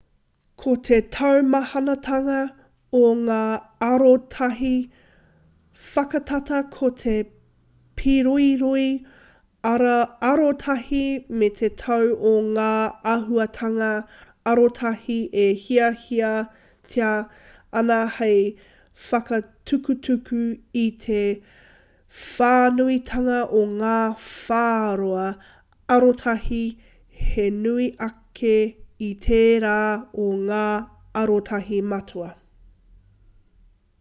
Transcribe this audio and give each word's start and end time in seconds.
ko 0.63 0.71
te 0.87 0.97
taumahatanga 1.15 2.39
o 2.99 3.07
ngā 3.19 3.37
arotahi 3.87 4.71
whakatata 5.93 6.59
ko 6.75 6.89
te 7.03 7.15
pīroiroi 8.01 8.83
arotahi 9.71 11.01
me 11.43 11.49
te 11.61 11.69
tau 11.83 12.11
o 12.31 12.33
ngā 12.49 12.69
āhuatanga 13.13 13.89
arotahi 14.53 15.15
e 15.43 15.45
hiahiatia 15.63 17.11
ana 17.81 17.97
hei 18.17 18.39
whakatutuki 19.07 20.43
i 20.83 20.85
te 21.07 21.23
whānuitanga 22.19 23.41
o 23.61 23.65
ngā 23.81 23.97
whāroa 24.27 25.25
arotahi 25.97 26.63
he 27.31 27.47
nui 27.65 27.89
ake 28.09 28.55
i 29.05 29.13
tērā 29.25 29.77
o 30.25 30.27
ngā 30.49 30.65
arotahi 31.23 31.81
matua 31.95 32.29